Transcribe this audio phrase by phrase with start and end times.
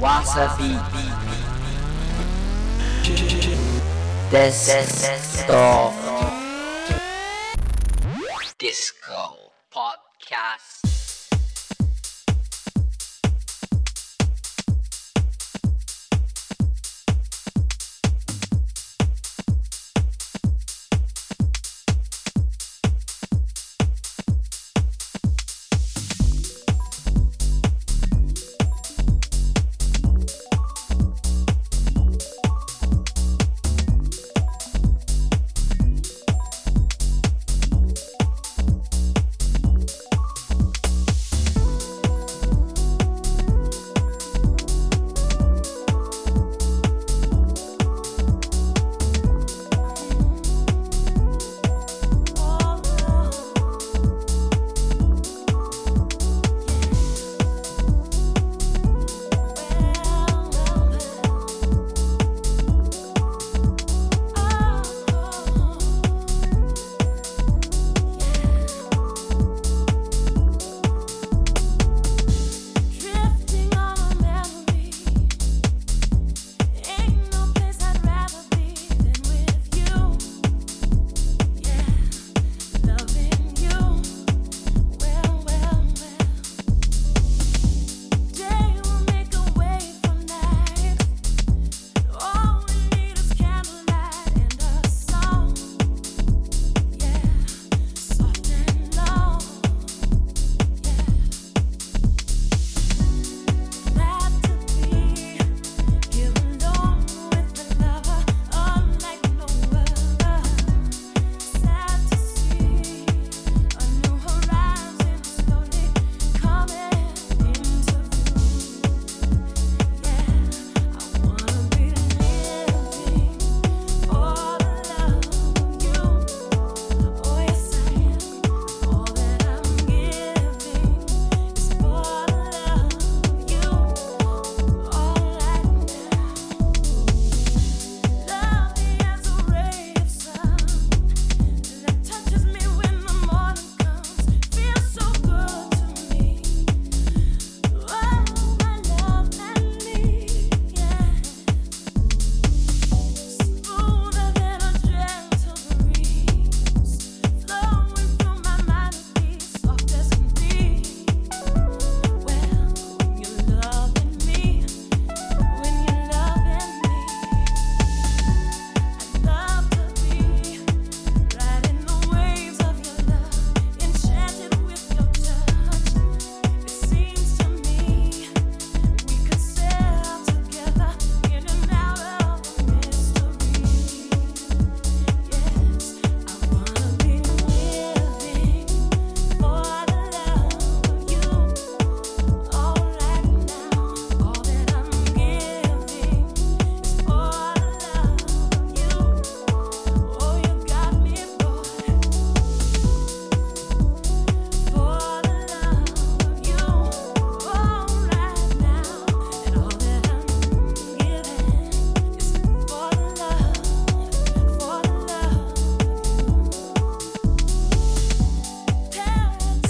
[0.00, 0.76] わさび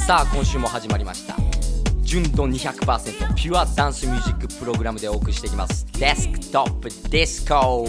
[0.08, 1.36] さあ今週も始まりました。
[2.00, 5.86] 純度200%ピュアダンスミュージックプログラムでお送りしていきます。
[6.00, 7.84] デスクトップディスコ。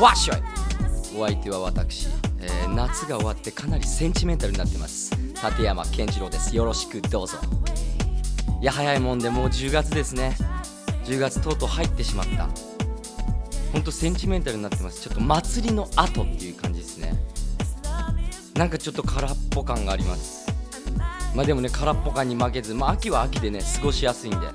[0.00, 0.36] わっしょい。
[1.18, 2.06] お相手は私、
[2.40, 5.10] えー夏が終わってかなりセンチメンタルになってます。
[5.16, 6.54] 立山健次郎です。
[6.54, 7.38] よろしくどうぞ。
[8.62, 10.36] いや早いもんでもう10月ですね。
[11.06, 12.48] 10月とうとう入ってしまった。
[13.72, 15.02] ほんとセンチメンタルになってます。
[15.02, 17.12] ちょっと祭りの後っていう感じですね。
[18.54, 20.45] なんかちょっと空っぽ感があります。
[21.36, 24.52] まあでもね空っぽ感に負けず、まあ、秋は秋でね過ごしやすいんで、ま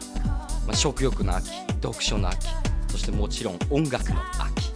[0.70, 1.52] あ、食欲の秋
[1.84, 2.48] 読書の秋
[2.90, 4.72] そしてもちろん音楽の秋。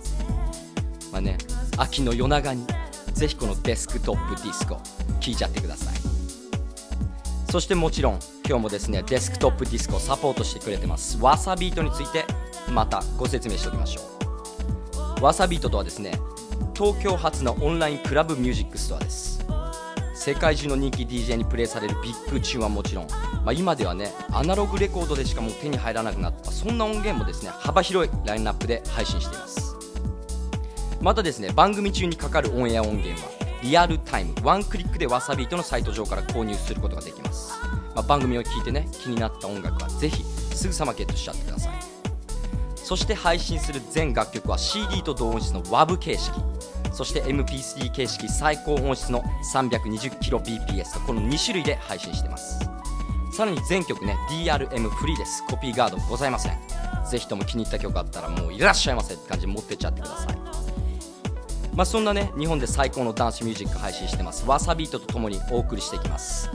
[1.12, 1.38] まあね
[1.78, 2.68] 秋の夜長に
[3.14, 4.80] ぜひこのデスクトップディスコ
[5.20, 5.96] 聴いちゃってください。
[7.52, 12.26] そしてもちろん今日もですねデスクトップディスコをサポートしてくれてます Wasabeat について
[12.72, 14.02] またご説明しておきましょ
[15.20, 15.24] う。
[15.24, 16.20] Wasabeat とはですね
[16.76, 19.35] 東京発のオンラインクラブミュージックストアです。
[20.26, 29.76] 世界中の人気 DJ にプレイされるビッグチューンはもちろん、まあ、今ではねアナログレコードでしかもう手に入らなくなったそんな音源もですね幅広いラインナップで配信しています。
[31.00, 33.30] またですね番組中にかかるオンエア音源は
[33.62, 37.54] リアルタイムワンクリックで Wasabeat のサイト上から購入することができます、
[37.94, 41.74] まあ、番組を聞いてね気になった音楽はぜひすぐさまゲットしちゃってください。
[42.78, 46.55] そして配信する全楽曲は CD と同音質の WAV 形式。
[46.96, 49.22] そして MP3 形式最高音質の
[49.54, 52.58] 320kbps とこの2種類で配信してます。
[53.34, 55.44] さらに全曲ね DRM フリーです。
[55.46, 56.58] コピーガードございません。
[57.10, 60.38] ぜひとも気に入った曲あったらもういらっしゃいませって感じで持ってっちゃってください。
[61.76, 64.46] まあそんなね日本で最高のダンスミュージック配信してます。
[64.46, 66.50] わさビートとともにお送りしていきます。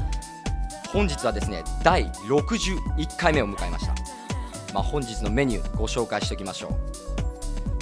[0.89, 3.95] 本日はですね第61回目を迎えました。
[4.73, 6.71] まあ本日のメニューご紹介しておきましょう。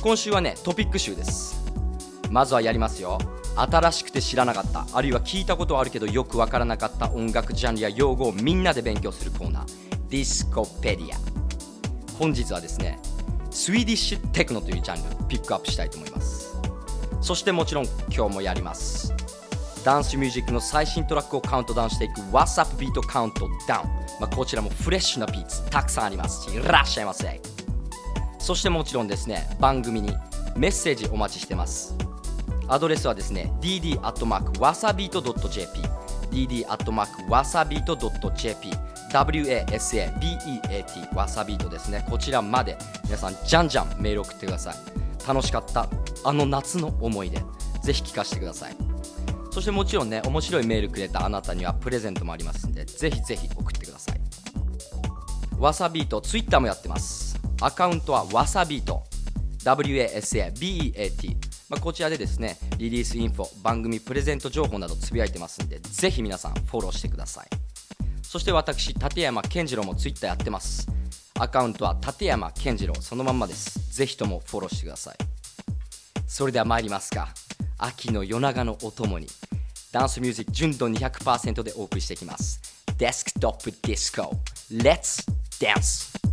[0.03, 1.58] 今週はねトピック集です。
[2.31, 3.19] まずはやりますよ。
[3.57, 4.87] 新しくて知らなかった。
[4.93, 9.65] あるいは聞いたことはあるけどよくわからなかった音楽ジャンルや用語をみんなで勉強するコーナー。
[10.09, 11.19] ディスコペディア。
[12.19, 12.99] 本日はですね
[13.51, 16.57] Swedish テクノというジャンルピックアップしたいと思います。
[17.21, 17.85] そしてもちろん
[18.15, 19.13] 今日もやります。
[19.85, 23.89] ダンスミュージックの最新トラックをカウントダウンしていく Wasabeat カウントダウン、
[24.21, 26.51] まあ、こちらもフレッシュなビーツたくさんあります。
[26.51, 27.41] しいらっしゃいませ。
[28.39, 30.17] そしてもちろんですね番組に
[30.59, 31.95] メッセージお待ちしてます。
[32.67, 35.81] アドレスはですね dd.wasabeat.jp
[36.31, 38.71] dd.wasabeat.jp
[39.11, 42.05] wasabeat わさビートですね。
[42.11, 44.75] こちらまで皆さんじゃんじゃんメール送ってください。
[45.27, 45.89] 楽しかった
[46.25, 47.39] あの夏の思い出
[47.83, 48.77] ぜひ聞かせてください。
[49.51, 54.21] そしてもちろんね面白いメールくれたあなたにはプレゼントもありますんでぜひぜひ送ってください。
[55.59, 57.39] わさビートツイッターもやってます。
[57.61, 59.05] アカウントはわさビート
[59.65, 61.37] WASABEAT
[61.69, 67.49] まあ、こちらでですねリリースインフォ番組プレゼント情報などつぶやいてますんでぜひ皆さんフォローしてください。
[68.23, 70.87] そして私立山健次郎もツイッターやってます。
[71.39, 73.97] アカウントは立山健次郎そのまんまです。
[73.97, 75.17] ぜひともフォローしてください。
[76.27, 77.29] それでは参りますか。
[77.79, 79.29] 秋の夜長のお供に。
[79.93, 82.61] ダンスミュージック純度200%でお送りしていきます。
[82.99, 84.39] デスクトップディスコ
[84.71, 85.25] Let's
[85.59, 86.28] Dance!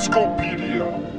[0.00, 1.09] Encyclopedia.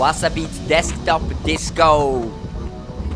[0.00, 2.24] What's a Beat デスクトップディスコ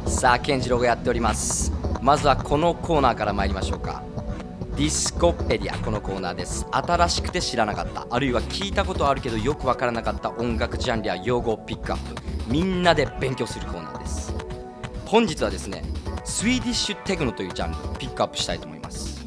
[0.06, 1.72] さあ健次郎がやっております。
[2.02, 4.02] まずはこのコーナーから参りましょうか。
[4.76, 6.66] ディスコペディアこのコーナーです。
[6.70, 8.06] 新しくて知らなかった。
[8.10, 12.20] あるいは聞いたことあるけどよくわからなかった音楽ジャンルや用語をピックアップ。
[12.48, 14.34] みんなで勉強するコーナーです。
[15.06, 15.82] 本日はですね
[16.22, 19.24] Swedish テクノというジャンルをピックアップしたいと思います。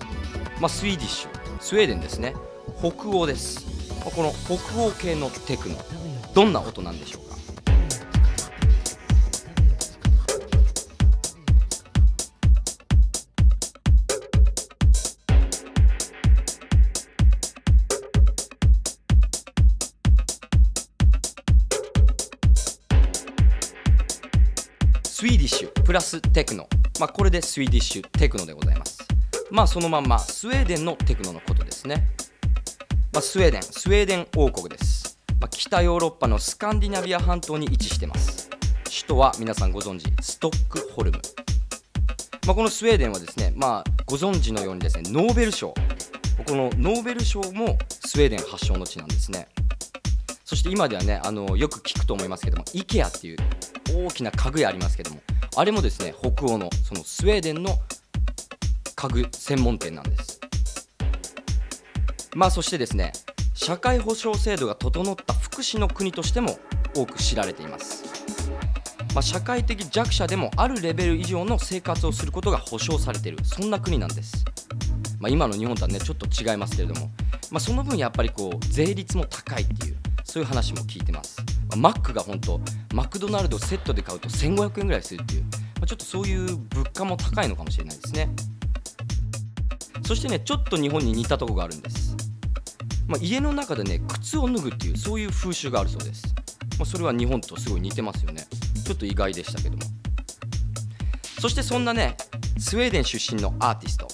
[0.62, 1.30] まあ Swedish。
[1.60, 2.36] スウェーデンですね。
[2.78, 3.66] 北欧です。
[4.06, 5.76] まこの北欧系のテクノ。
[6.36, 7.26] どんな音なんでしょう
[25.88, 26.67] プラステクノ、
[27.00, 28.98] まあ、これでスウィーディッシュテクノでございます。
[29.50, 32.10] まあそのまんまスウェーデンのテクノのことですね、
[33.13, 33.63] まあ、スウェーデン。
[33.63, 38.50] スウェーデン王国です、まあ、北ヨーロッパのスカンディナビア半島に位置してます。
[38.84, 41.22] 首都は皆さんご存知ストックホルム、
[42.46, 45.74] まあ、このスウェーデンはですね、まあ、ご存知のようにですねノーベル賞。
[46.46, 49.48] このノーベル賞もスウェーデン発祥の地なんですね。
[50.48, 53.38] そして今ではねあのよく聞くと思いますけども IKEA っていう
[54.08, 55.20] 大きな家具屋ありますけども
[55.58, 57.72] あれもですね北欧のそのスウェーデンの
[58.96, 60.39] 家具専門店なんです。
[62.34, 63.12] まあそしてですね
[63.56, 66.58] 社会保障制度が整った福祉の国としても
[66.96, 68.06] 多く知られています、
[69.13, 74.46] まあ、社会的弱者でもあるレベル以上の生活をすることが保障されているそんな国なんです、
[75.20, 77.10] まあ、今の日本とはねちょっと違いますけれども、
[77.50, 79.98] まあ、その分やっぱりこう税率も高いっていう
[80.29, 81.38] そういう話も聞いてます、
[81.69, 82.60] まあマックが本当
[82.93, 85.50] マクドナルドセットで買うと1500円ぐらいするっていう、ま
[85.84, 88.29] あちょっとそういう物価も高いのかもしれないですね。
[90.07, 92.15] そしてねちょっと日本に似たとこがあるんです、
[93.07, 96.24] まあ、家の中でね靴を脱ぐっていうそういう風習があるそうです、
[96.79, 98.48] まあ、それは日本とすごい似てますよね。
[98.86, 99.84] ちょっと意外でしたけども。
[101.41, 102.15] そしてそんなね
[102.57, 104.07] スウェーデン出身のアーティスト、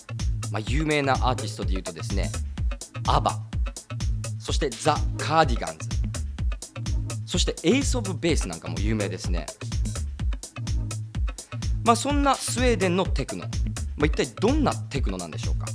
[0.51, 2.29] まあ、有名なアーティストでいうとですね
[3.07, 3.39] アバ
[4.39, 5.92] そしてザ・カーディガンズ。
[7.33, 9.47] そしてエイス・オブ・ベースなんかも有名ですね。
[11.83, 13.45] まあそんなスウェーデンのテクノ、
[13.97, 15.65] まあ、一体どんなテクノなんでしょうか。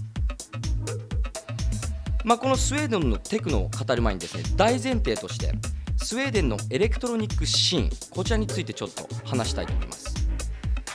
[2.24, 5.50] まあこのスウェーデンのテクノを語る前にですね大前提として
[5.96, 10.14] スウェーデンのエレクトロニックシーンこちらについてちょっと話したいと思います。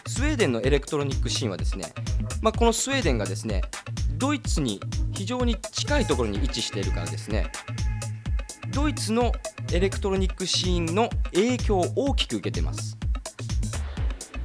[0.08, 1.92] スウェーデンのエレクトロニックシーンはですね、
[2.42, 3.64] まあ、このスウェーデンがですね
[4.14, 4.80] ドイツに
[5.12, 7.52] 非常に近いところに位置しているからですね
[8.72, 9.34] ドイツの
[9.74, 12.96] エレクトロニックシーンの影響を大きく受けてます、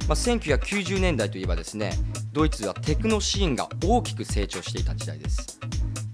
[0.07, 1.91] まあ、1990年代といえばですね
[2.33, 5.59] ドイツはテクノシーンが大きく成長していた時代です、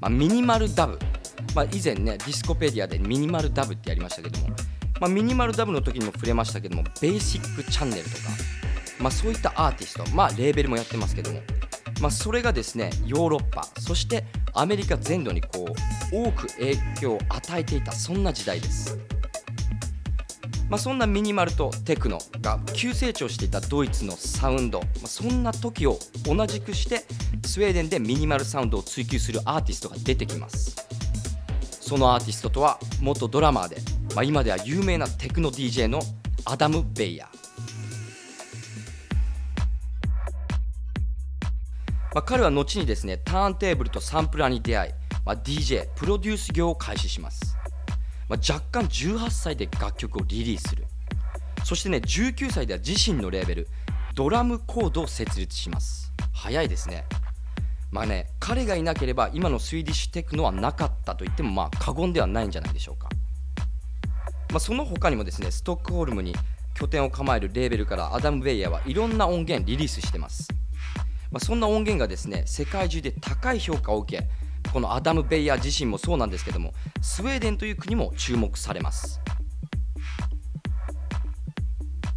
[0.02, 1.00] まあ、ミニマルダブ、
[1.56, 4.50] まあ、以前ねディスコペディアでミニマルダブってやりましたけども、
[5.00, 8.16] ま、ミニマルダブの時にも触れましたけどもベーシックチャンネルとか、
[9.00, 11.40] ま、そういったアーティストまあレーベルもやってますけども
[12.02, 15.66] まあ、それがですねヨーロッパそしてアメリカ全土にこ
[16.12, 18.98] う多く影響を与えていたそんな時代です、
[20.70, 27.04] まあ、そんなミニマルとテクノが急成長していたドイツのサウンド、まあ、そんな時を同じくして
[27.46, 30.76] スウェーデンでミニマルサウンドを追求するアーティストが出てきます。
[31.86, 33.78] そのアーティストとは元ドラマーで、
[34.16, 36.02] まあ、今では有名なテクノ DJ の
[36.44, 37.45] アダム・ベイヤー。
[42.16, 44.94] まあ、彼は後にですねターンテーブルとサンプラーに出会い、
[45.26, 47.58] まあ、DJ プロデュース業を開始します、
[48.30, 50.86] まあ、弱冠18歳で楽曲をリリースする。
[51.66, 53.68] そしてね19歳では自身のレーベル
[54.14, 56.14] ドラムコードを設立します。
[56.32, 57.04] 早いですね。
[57.92, 63.10] まあね彼がいなければ今の Swedish テクノはなかったと言ってもまあ過言ではないんじゃないでしょうか、
[64.52, 66.34] まあ、その他にもですねストックホルムに
[66.76, 70.48] 拠点を構えるレーベルからアダム・ベイヤーはいろんな音源リリースしてます。
[71.32, 74.28] まあ、そんな音源がですね世界中で高い評価を受け
[74.72, 79.22] このアダム・ベイヤー自身もそうなんですけどもスウェーデンという国も注目されます、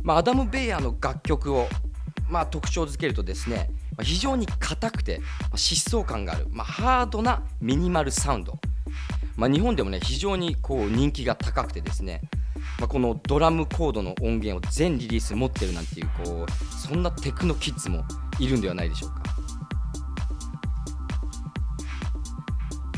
[0.03, 1.69] まあ、アダム・ベイヤーの楽曲を、
[2.29, 5.21] まあ、特徴づけるとですねまあ非常に硬くて、
[5.55, 8.59] 疾走感がある、まあ、ハードなミニマルサウンド、
[9.37, 12.21] まあ、日本でもね非常にこう人気が高くてですね
[12.79, 18.05] まあ、このドラムコードの音源を全リリース持ってるなんていうこうそんなテクノキッズも
[18.39, 19.23] いるんではないでしょうか、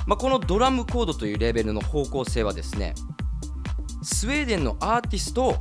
[0.06, 2.94] まあ、このドラムコードというレベルの方向性はですね
[4.02, 5.54] スウェーデンのアーティストを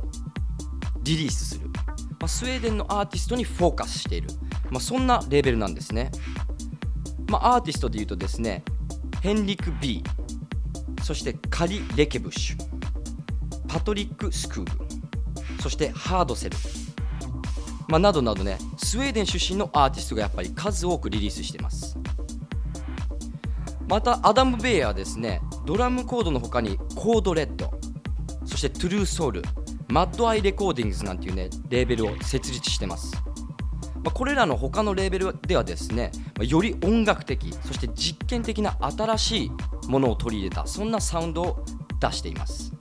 [1.02, 4.28] リリースする、まあ、スウェーデンのアーティストにフォーカスしている、
[4.70, 6.10] まあ、そんなレベルなんですね、
[7.28, 8.64] まあ、アーティストでいうとですね
[9.22, 12.70] ヘンリク・ビーそしてカリ・レケブッシュ
[13.68, 14.90] パトリック・スクーブ
[15.62, 16.56] そしてハードセル、
[17.90, 21.98] まあ、などなどねスウェーデン出身のアーティストがやっぱり数多くリリースしてます。
[23.88, 25.42] またアダム・ベイヤーはですね。
[25.66, 27.70] ドラムコードの他にコードレッド
[28.44, 29.42] そしてトゥルーソウル
[29.88, 33.14] マッドアイレコーディングスなんていうねレーベルを設立してます。
[34.02, 39.50] まあ、これらの他のレーベルではですね、まあ、より音楽的そして実験的な新しい
[39.88, 41.64] ものを取り入れたそんなサウンドを
[42.00, 42.72] 出しています。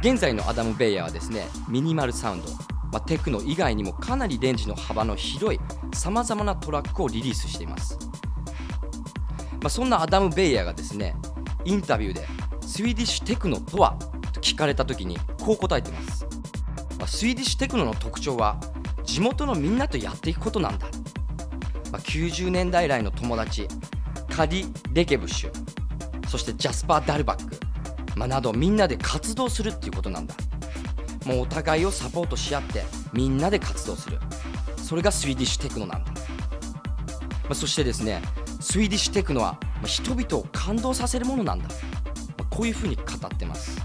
[0.00, 2.48] 現在のアダム・ベイヤーはですねミニマルサウンド、
[2.92, 5.60] まあ、テクノ以外にもかなりレンジの幅の広い
[5.94, 7.98] さまざまなトラックをリリースしています、
[9.60, 11.14] まあ、そんなアダム・ベイヤーがですね
[11.64, 12.26] インタビューで
[12.62, 13.96] スウィーディッシュテクノとは
[14.32, 16.26] と聞かれた時にこう答えてます、
[16.98, 18.58] まあ、スウィーディッシュテクノの特徴は
[19.04, 20.86] 地元のみんなとやっていくことなんだ、
[21.92, 23.66] まあ、90年代来の友達
[24.30, 27.56] カディ・レケブシュそしてジャスパー・ダルバック、
[28.16, 30.34] まあ、などみんなで活動するっていうことなんだ。
[31.24, 34.18] もうお互いをサポートし合ってみんなで活動する。
[34.76, 38.22] それがスウィディッシュテクノなんだ、まあ、そしてですね
[38.60, 41.74] スウィディッシュテクノは人々を感動させるものなんだ、ま
[42.38, 43.78] あこういうふうに語ってます。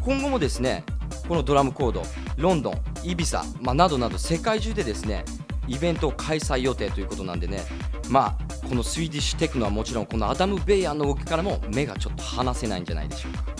[0.00, 0.84] 今後もですね
[1.28, 2.02] このドラムコード
[2.38, 5.24] ロンドンイビサ、まあ、などなど世界中でですね
[5.66, 7.60] イベントを開催予定ということなんでね
[8.08, 13.57] まあこのスウィディッシュテクノはもちろんこのアダム・ベイヤーの動きからも目がちょっと離せないんじゃないでしょうか。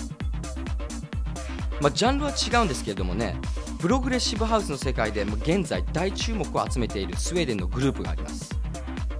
[1.80, 3.36] まあ、ジャンルは違うんですけれどもね
[3.78, 8.58] プログレッシブハウスの世界で現在大注目を集めているスウェーデンのグループがあります。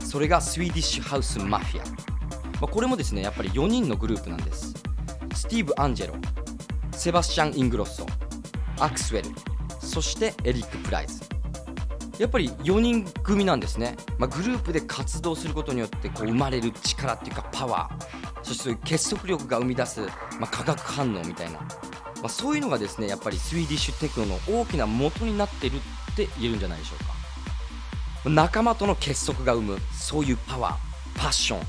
[0.01, 1.93] それがスウィディッシュハウスマフィア、ま
[2.63, 4.75] あ、これもですねやっぱり4人のグループなんです。
[5.35, 6.15] スティーブ・アンジェロ
[6.93, 8.05] セバスチャン・イングロッソ
[8.81, 9.31] アクスウェル
[9.79, 11.23] そしてエリック・プライズ、
[12.19, 18.19] やっぱり4人組なんですね、まあ、グループで活動することによってこう生まれる力っていうかパワー。
[18.43, 20.01] そしてそういう結束力が生み出す、
[20.41, 21.61] まあ、化学反応みたいな、
[22.21, 25.81] まあ、そういうのがですねやっぱりスウィーディッシュテクノの大きな元になってるっ
[26.17, 27.05] て言えるんじゃないでしょう
[28.25, 28.31] か。
[28.31, 30.77] 仲間との結束が生むそういうパワー
[31.17, 31.65] パッション、ま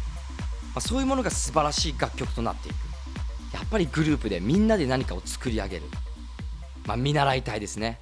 [0.76, 2.76] あ、そういうものが素晴らしい楽曲となっていく。
[3.54, 5.84] やっぱりグループでみんなで何かを作り上げる、
[6.86, 8.00] まあ、見習いたいですね。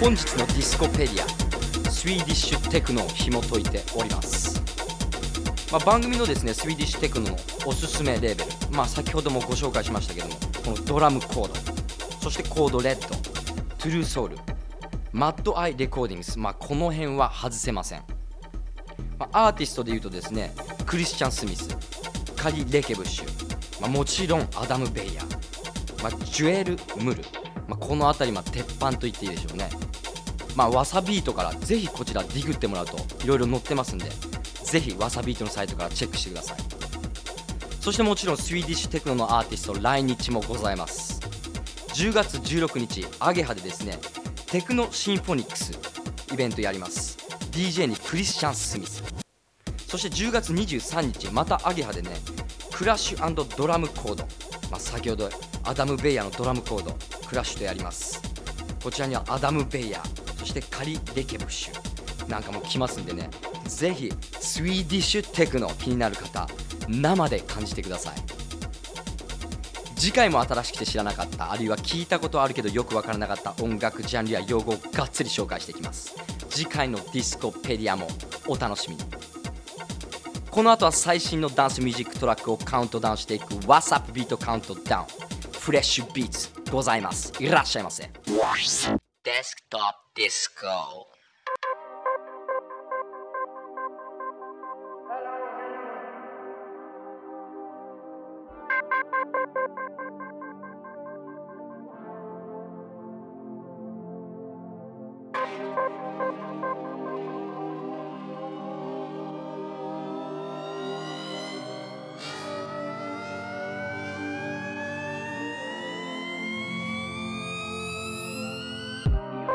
[0.00, 4.62] 本日のディスコペディアスウィーディッシュテクノを紐解いております、
[5.72, 10.34] まあ、番組のですねスウィーディッシュテクノのおすすめレーベル、まあ、先ほどもご紹介しましたけども
[10.64, 11.54] このドラムコード
[12.20, 14.36] そしてコードレッドトゥルーソウル
[15.10, 18.04] マッドアイレコーディングス、まあ、この辺は外せません、
[19.18, 20.54] まあ、アーティストでいうとですね
[20.86, 21.76] クリスチャン・スミス
[22.36, 27.24] カリ・レケブッシュ、まあ、もちろんアダム・ベイヤー、まあ、ジュエル・ムル、
[27.66, 29.87] まあ、この辺りま鉄板と言っていいでしょうね。
[30.54, 34.10] まあ、わさビートからぜひこちらディグってもらうといろいろ載ってますんで
[34.64, 36.58] ぜひわさビートのサイトからチェックしてください。
[37.80, 41.20] そしてもちろんスウィーディッシュテクノのアーティスト来日もございます。
[41.94, 43.98] 10月16日アゲハでですね
[44.46, 45.72] テクノシンフォニックス
[46.32, 47.16] イベントやります。
[47.50, 49.02] DJ にクリスチャン・スミス。
[49.86, 52.10] そして10月23日またアゲハでね
[52.72, 54.22] クラッシュドラムコード、
[54.70, 55.30] まあ、先ほど
[55.64, 56.94] アダム・ベイヤーのドラムコード
[57.26, 58.20] クラッシュとやります。
[58.82, 60.17] こちらにはアダム・ベイヤー。
[60.48, 63.30] してカリ・レケブッシュなんかも来ますんでね。
[63.66, 66.48] ぜひスウィーディッシュテクノ気になる方
[66.88, 68.14] 生で感じてください。
[69.96, 76.14] 次回も新しくて知らなかったあるいは聞いたことあるけどよくわからなかった音楽ジャンルや用語をがっつり紹介していきます。
[76.50, 78.08] 次回のディスコペディアも
[78.46, 79.02] お楽しみに。
[80.50, 85.06] この後は最新のダンスミュージックトラックをカウントダウンしていく What's Up ビートカウントダウン。
[85.52, 87.32] フレッシュビーツございます。
[87.38, 88.10] いらっしゃいませ。
[89.28, 91.17] Desktop Disco.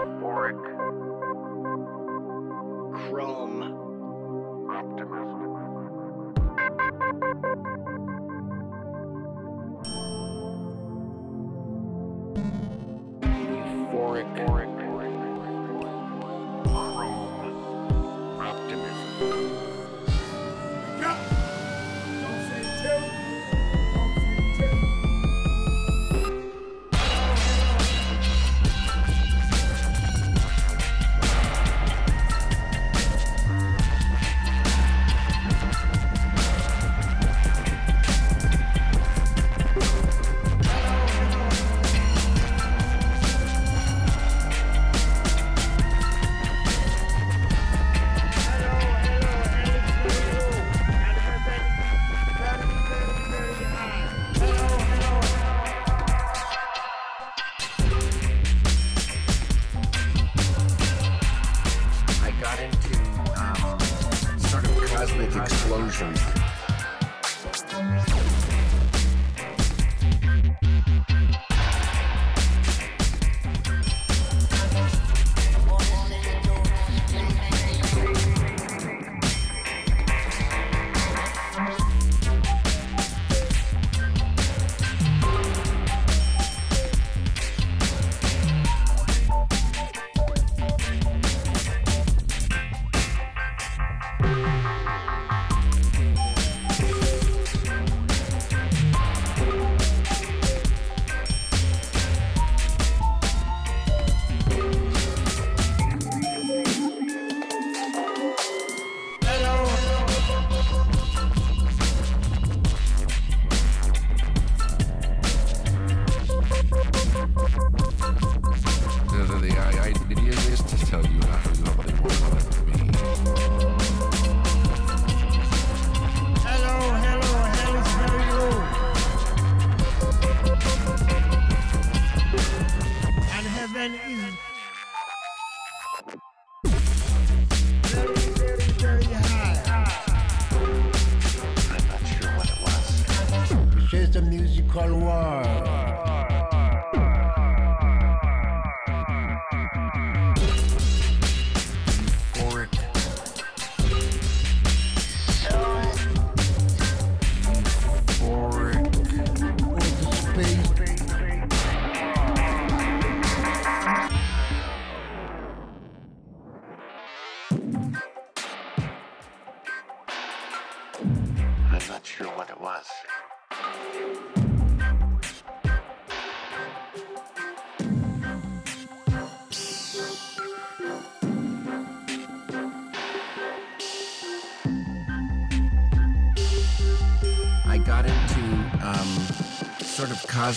[0.04, 0.60] Euphoric.
[3.10, 3.64] Chrome.
[4.70, 5.53] Optimism.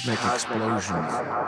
[0.05, 1.46] Cosmic explosions.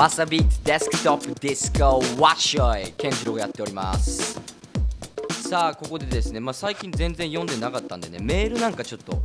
[0.00, 4.40] わさビートデスクトップディスコワッショイ健次郎がやっております。
[5.30, 9.20] さあここでですね、まあ、最近全然読んでなかったんでねメールなんかちょっと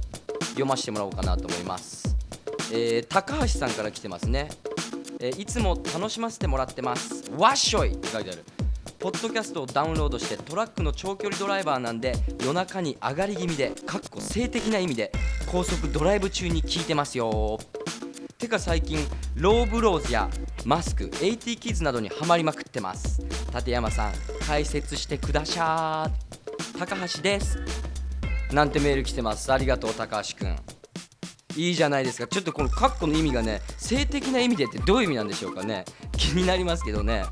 [0.50, 2.18] 読ませてもらおうかなと思います、
[2.74, 4.50] えー高橋さんから来てますね、
[5.22, 7.24] えーいつも楽しませてもらってます。
[7.38, 8.44] ワッショイって書いてある。
[9.00, 15.14] ポッドキャストをダウンロードしてトラックの長距離ドライバーなんで夜中に上がり気味でかっこ性的な意味で
[15.50, 17.62] 高速ドライブ中に聞いてますよ。
[18.38, 19.00] てか最近
[19.36, 20.30] ローブローズや
[20.66, 23.22] マスク AT キッズなどにハマりまくってます。
[23.54, 24.14] 立山さん
[24.48, 26.10] 解説してくださ
[26.76, 27.60] い高橋です。
[28.52, 29.54] なんてメール来てます。
[29.54, 30.58] ありがとう高橋くん。
[31.56, 32.26] いいじゃないですか。
[32.26, 35.86] ちょっとこのカッコの意味がね性的な意味でってどういう意味なんでしょうかね。
[36.14, 37.26] 気になりますけどね。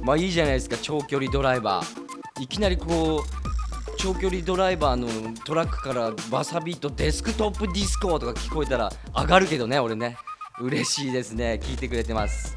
[0.00, 0.76] まあいいじゃないですか。
[0.80, 2.42] 長距離ドライバー。
[2.44, 10.16] いきなりこう長距離ドライバーのトラックからわさビートデスクトップディスコとか聞こえたら上がるけどね俺ね。
[10.60, 11.60] 嬉しいですね。
[11.62, 12.56] 聞いてくれてます。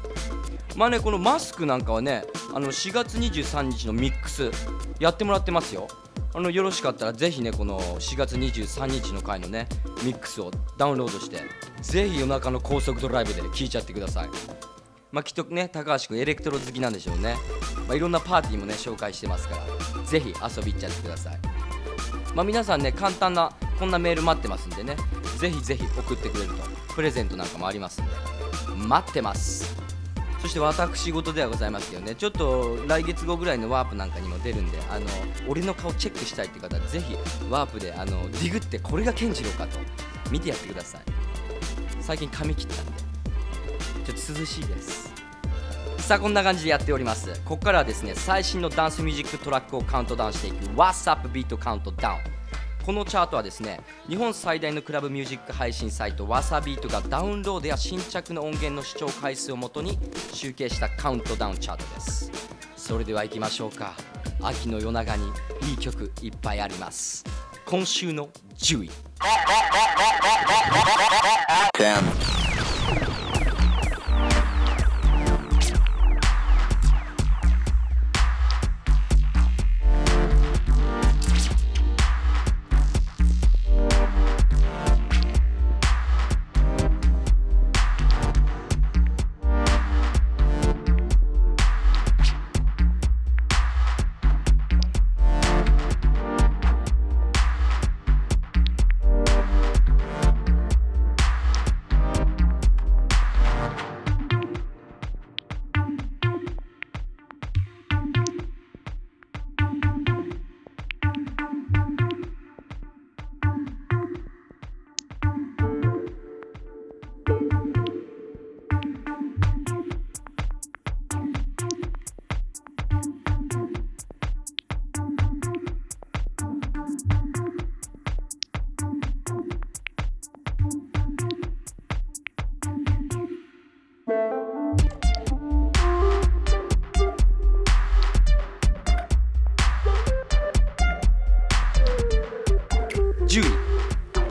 [0.76, 4.50] まあねこのマスクなんかはねあの4月23日のミックス
[4.98, 5.88] やってもらってますよ。
[6.34, 9.68] あのよろしかったらぜひねこの4月23日の回のね
[10.02, 11.42] ミックスをダウンロードして
[11.82, 14.28] ぜひ夜中の高速ドライブで聴いちゃってください。
[15.10, 17.36] まあきっとね高橋君エレクトロ好きなんでしょうね、
[17.86, 21.38] まあ、いろんなパーティーもね紹介してますからぜひ遊び行っちゃってください。
[22.34, 24.96] まあ皆さんね簡単なこんなメール待ってますんでね
[25.36, 26.54] ぜひぜひ送ってくれると
[26.94, 28.10] プレゼントなんかもありますんで
[28.74, 29.81] 待ってます。
[30.42, 35.06] そして私事ではございますけどねちょっと来月後ぐらいのワープなんかにも出るんであの
[35.48, 37.16] 俺の顔チェックしたいって方はぜひ
[37.48, 39.78] ワープであのディグってこれが健次郎かと
[40.32, 41.02] 見てやってください。
[42.00, 42.92] 最近髪切ったんで。
[44.04, 45.12] ちょっと涼しいです。
[45.98, 47.32] さあこんな感じでやっております。
[47.44, 52.18] ここからはですね最新のダンスミュージックトラックをカウントダウンしていく What's Up Beat Countdown
[52.84, 59.98] このチャートはですね日本最大のクラブミュージック配信サイトわさビートがダウンロードや新着の音源の視聴回数をもとに
[60.32, 62.30] 集計したカウントダウンチャートです。
[62.76, 63.94] それでは行きましょうか。
[64.42, 65.28] 秋の夜長に
[65.70, 67.24] いい曲いっぱいあります。
[67.66, 68.90] 今週の10位。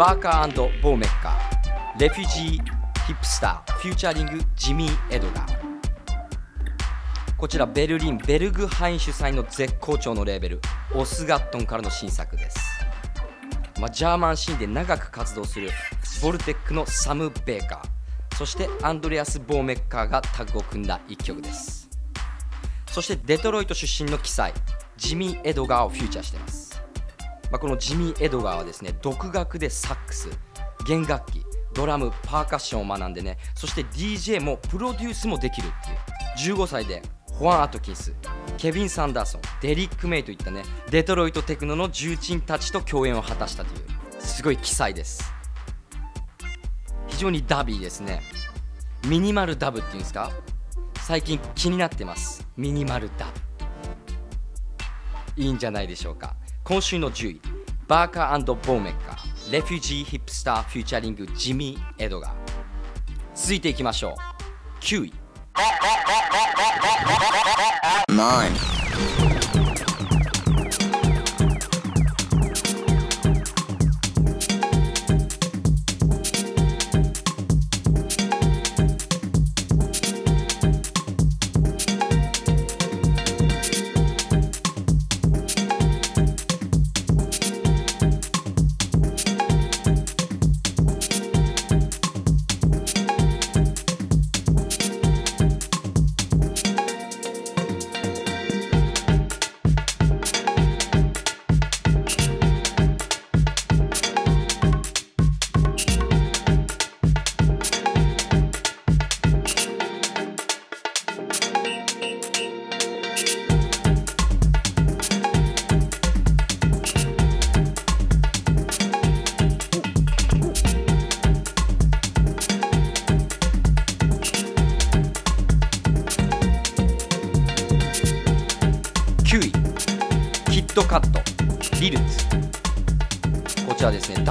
[0.01, 2.63] バーカーボーメッカーレフュジー
[3.05, 5.61] ヒップスターフューチャリングジミー・エドガー。
[7.37, 10.61] こちらベルリンベルグハイン主催の絶好調のレーベル
[10.95, 12.57] オスガットンからの新作です、
[13.79, 15.69] まあ、ジャーマンシーンで長く活動する
[16.23, 18.35] ボルテックのサム・ベーカー。
[18.35, 21.87] そしてアンドレアス・ボーメッカーがタッグを組んだ一曲です。
[22.89, 24.51] そしてデトロイト出身の奇才
[24.97, 26.70] ジミー・エドガーをフューチャーしています。
[27.51, 30.29] まあ、このジミー・エドガーはですね独学でサックス
[30.87, 36.55] 弦楽器ドラムパーカッションを学んでねそして DJ もプロデュースもできるっていう。
[36.55, 37.01] 15歳で
[37.33, 38.13] ホアン・アトキンス
[38.57, 43.81] ケビン・サンダーソンデリック・メイといったねデトロイトテクノの重鎮たちと共演を果たしたという
[44.19, 45.33] すごい奇才です。
[47.07, 48.21] 非常にダビーですね。
[49.07, 50.31] ミニマルダブっていうんですか？
[51.01, 52.47] 最近気になってます。
[52.55, 53.27] ミニマルダ
[55.35, 55.41] ブ。
[55.41, 56.35] いいんじゃないでしょうか。
[56.71, 57.41] 今週の10位
[57.85, 62.31] バーカーボーメッカーレフュージーヒップスターフューチャリングジミー・エドガー
[63.35, 64.13] 続いていきましょう。
[64.79, 65.13] 9位。
[68.07, 69.30] 9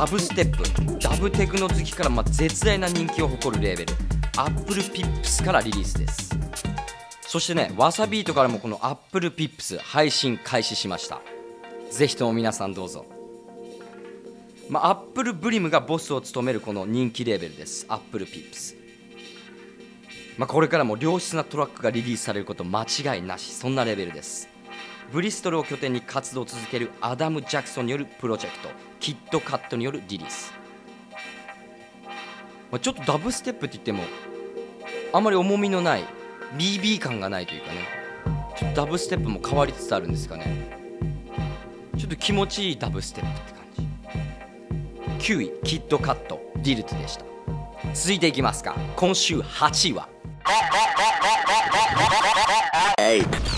[0.00, 3.92] ダブステップダブテクノ好きからま絶大な人気を誇るレーベル。
[4.38, 6.30] アップルピップスからリリースです。
[7.20, 11.20] そしてねわさビートからもこのアップルピップス配信開始しました。
[11.90, 13.04] ぜひとも皆さんどうぞ。
[14.70, 17.84] まあ、アップルブリムがボスを務めるこの人気レーベルです。
[17.90, 18.76] アップルピップス
[20.38, 23.52] まあ、これからも良質なトラックがリリースされること間違いなし。
[23.52, 24.48] そんなレーベルです。
[25.12, 28.89] ブリストルを拠点に活動を続けるアダム・ジャクソンによるプロジェクト。
[29.00, 30.52] キットカットによるリリース、
[32.70, 34.04] まあ、ちょっとダブステップって言っても
[35.12, 36.04] あまり重みのない
[36.56, 38.00] BB 感がないというかね。
[38.56, 40.78] ちょっとダブステップも変わりつつあるんですかね。
[41.96, 43.64] ちょっと気持ちいいダブステップって感
[45.18, 45.32] じ。
[45.32, 47.24] 9位キットカットディルトでした。
[47.94, 48.76] 続いていきますか。
[48.96, 50.08] 今週8位は。
[52.98, 53.49] Eight.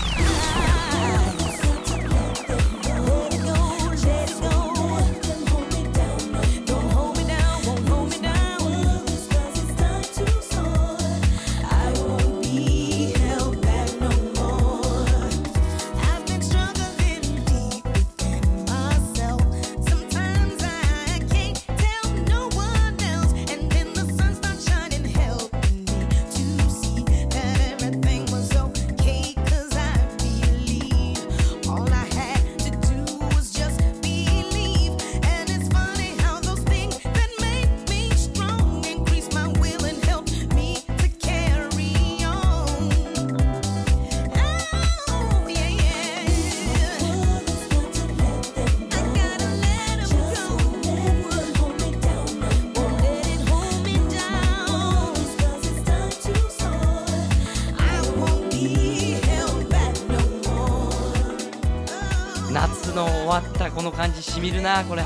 [63.83, 65.01] この感じしみるなこれ。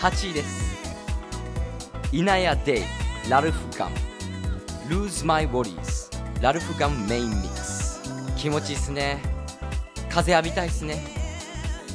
[0.00, 0.74] 8位です。
[2.12, 2.84] イナヤデイ
[3.28, 3.90] ラルフガン。
[4.88, 6.08] Lose My Worries
[6.40, 8.00] ラルフガンメインミックス
[8.38, 9.20] 気持ちいいっすね。
[10.08, 11.04] 風浴びたいっすね、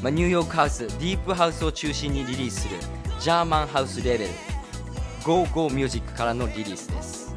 [0.03, 2.75] まあ、ニューヨークハウスディープハウスを中心にリリースする
[3.19, 4.29] ジャーマンハウスレーベル
[5.23, 7.33] GoGo Music からのリリースです。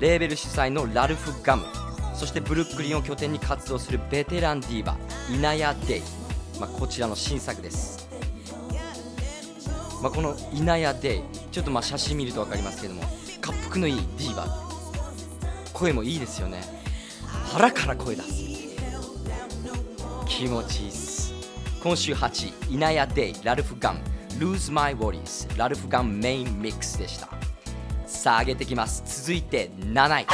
[0.00, 1.64] レーベル主催のラルフ・ガム。
[2.12, 4.96] そしてブルックリンを拠点に活動するベテランディーバ
[5.32, 6.02] イナヤ・デイ、
[6.60, 8.06] まあ、こちらの新作です、
[10.02, 13.02] まあ、このイナヤ・デイちょっとまあ写真見ると分かりますけども
[13.42, 14.70] 滑腹のいいディーバ
[15.72, 16.62] 声もいいですよね。
[17.54, 18.28] 腹から声出す。
[20.26, 21.32] 気持ちいいっす。
[21.82, 24.02] 今週8位イナヤ・デイラルフ・ガン
[24.38, 27.30] Lose My Worries ラルフ・ガンメインミックスでした。
[28.06, 29.02] さあ上げてきます。
[29.24, 30.26] 続いて7位。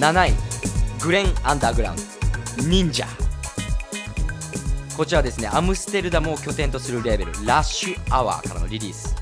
[0.00, 0.32] 7位
[1.02, 1.96] グレン・アンダーグラウン
[2.56, 3.06] ド忍者。
[4.96, 9.14] こちらですねアムステルダムを拠点とするレーベルラッシュアワーからのリリース、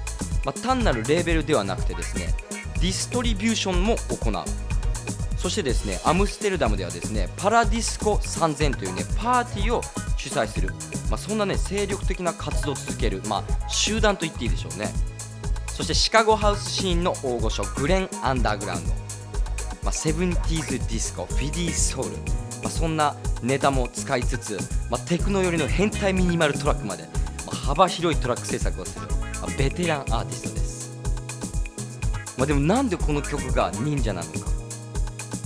[0.45, 2.33] まあ、単なるレーベルではなくてですね
[2.75, 4.45] ディストリビューションも行う。
[5.37, 9.83] そしてですねアムステルダムではですねパラディスコ3000というねパーティーを
[10.17, 10.69] 主催する、
[11.11, 14.91] まあ、そんなね精力的な活動を続ける、まあ、集団と言っていいでしょうね。
[15.67, 18.93] そしてシカゴハウスシーンの大御所グレン・アンダーグラウンド、
[19.89, 22.11] まあ、セブンティーズディスコフィディソウル、
[22.63, 24.59] まあ、そんなネタも使いつつ、
[24.91, 29.07] まあ、テクノ寄りの変態ミニマルトラックまで、まあ、幅広いトラック制作をする、
[29.41, 31.01] まあ、ベテランアーティストです、
[32.37, 34.39] まあ、でもなんでこの曲が忍者なのか。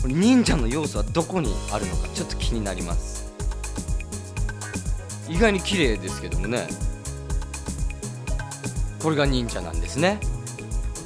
[0.09, 3.33] 忍者の要素はどこにあるのかちょっと気になります。
[5.29, 6.67] 意外に綺麗ですけどもね。
[9.01, 10.19] これが忍者なんですね。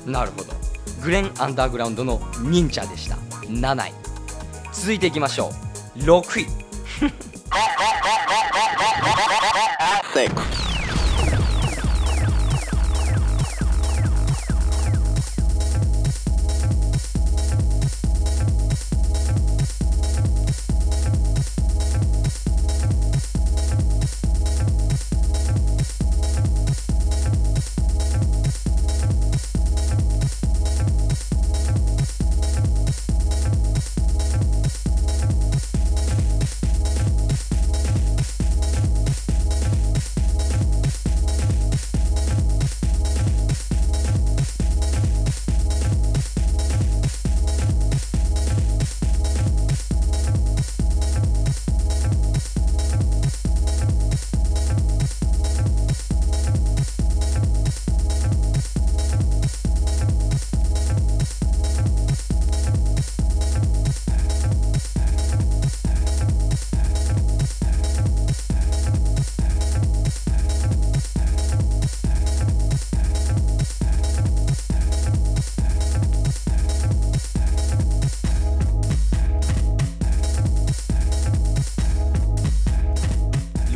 [0.07, 0.55] なるほど。
[1.03, 3.26] グレン・アンダーグラウンドの忍者でした。
[3.49, 3.93] 7位。
[4.73, 5.51] 続いていきましょ
[5.97, 6.01] う。
[6.01, 6.47] 6位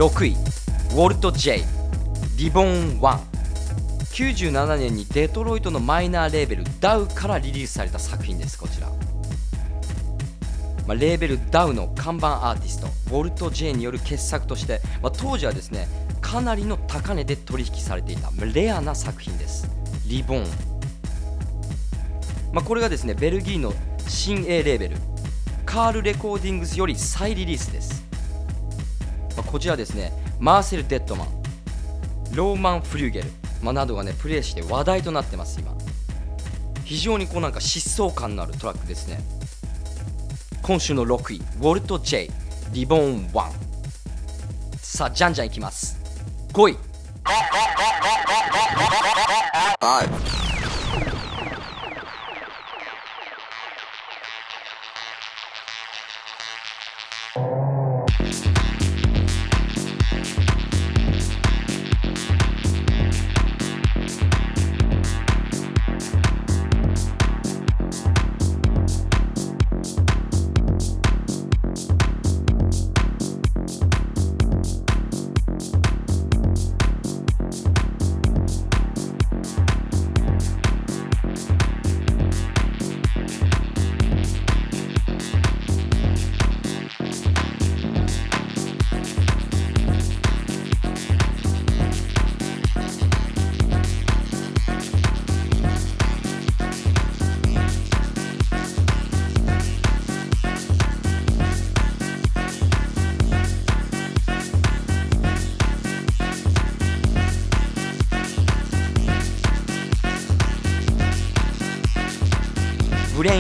[0.00, 1.64] 6位ウォルト・ジェイ
[2.38, 3.18] リボン1
[4.40, 8.88] 97年にデトロイトのマイナーレーベルダウからリリースされた作品ですこちら、
[10.86, 15.86] まあ、レーベルダウの看板アーティストウォルト・ジェイによる傑作として、まあ、当時はですね
[16.22, 19.68] かなりの高値で取引されていたまあレアな作品です。
[20.06, 20.46] リボン、
[22.54, 23.74] まあ、これがですねベルギーの
[24.08, 24.96] 新 A レーベル
[25.66, 27.99] カールレコーディングスより再リリースです。
[29.50, 31.28] こちらですねマーセル・デッドマン
[32.32, 33.30] ローマン・フリューゲル、
[33.62, 35.76] まあ、などがねプレイして話題となってます今。
[36.84, 39.20] 非常にこうなんか疾走感のあるトラックですね。
[40.62, 42.30] 今週の6位ウォルト・ジェイ
[42.72, 43.50] リボン1
[44.80, 45.98] さあじゃんじゃんいきます。
[46.52, 46.76] 5位。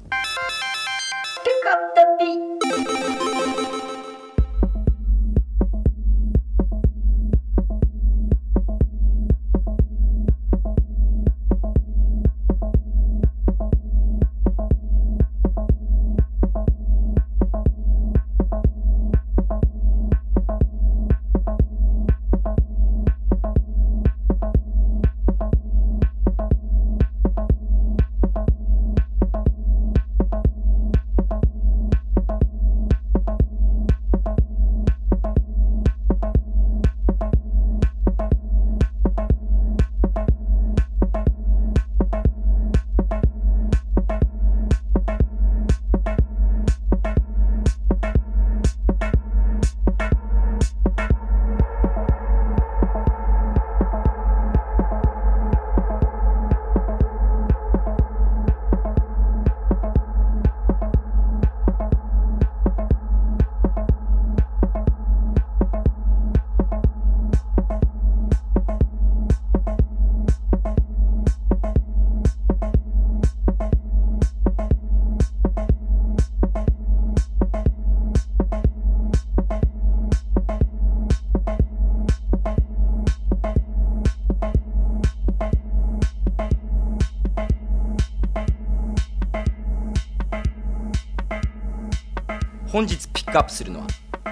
[93.36, 93.88] ックアップするのは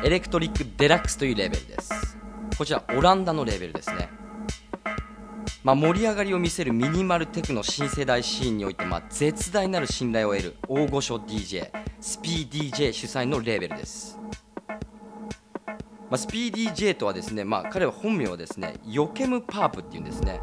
[0.05, 2.17] エレクトリックデラックスというレーベルです。
[2.57, 4.09] こちらオランダのレーベルですね。
[5.63, 11.69] まあ、盛り上がりを見せるミニマルテクノ新世代シーンにおいて、まあ、絶大なる信頼を得る大御所 DJ
[12.01, 14.19] Speedy J 主催のレーベルです、
[16.09, 20.41] まあ、スピー DJ とはですね、まあ、彼は本名はですねヨケム・パープっていうんですね。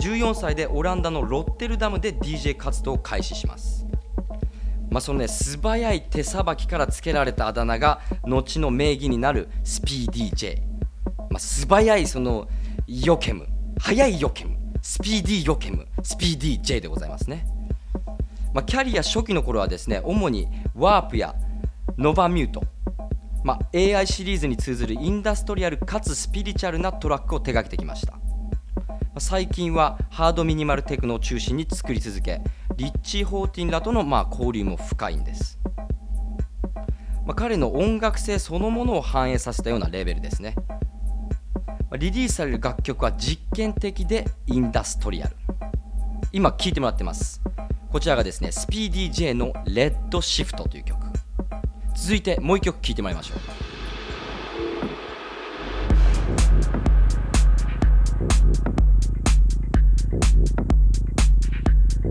[0.00, 3.86] 14歳でオランダのロッテルダムで DJ 活動を開始します。
[4.92, 10.60] まあ、そのね素早い手さばきからつけられたあだ名が後の名義になるスピー DJ、
[11.30, 12.46] まあ、素早いその
[12.86, 13.48] ヨケム
[13.80, 17.46] 速いヨケムスピーディーヨケムスピーディー J でございますね、
[18.52, 21.34] まあ、キャリア初期の頃はですね主にワープや
[21.96, 22.62] ノバミュート、
[23.44, 28.18] まあ、AI シリーズに通ずるインダストリアルかつスピリチュアルなトラックを手掛けてきました。
[29.18, 32.40] 最近はハードミニマルテクノを中心に作り続け
[32.76, 35.58] リッチー・ホーティンらとのまあ交流も深いんです、
[37.26, 40.54] まあ彼の音楽性そのものを反映させたようなレベルですね。
[41.98, 45.36] リリースされる楽曲は実験的でインダストリアル。
[46.32, 47.42] 今聴いてもらってます。
[47.90, 51.06] こちらがですねスピーディー J の「レッドシフト」という曲。
[51.94, 53.38] 続いてもう一曲聴いてもらいましょう。
[62.02, 62.10] 今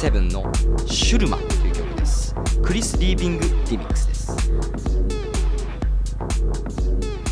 [0.00, 0.50] 7の
[0.88, 2.34] 「シュルマ」という曲です。
[2.62, 4.52] クリス・リービング・リミックスです、